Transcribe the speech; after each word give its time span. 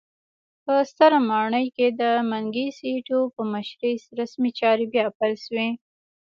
په 0.65 0.73
ستره 0.89 1.19
ماڼۍ 1.29 1.65
کې 1.75 1.87
د 2.01 2.03
منګیسټیو 2.31 3.19
په 3.35 3.41
مشرۍ 3.51 3.93
رسمي 4.19 4.51
چارې 4.59 4.85
بیا 4.93 5.05
پیل 5.17 5.35
شوې. 5.45 5.69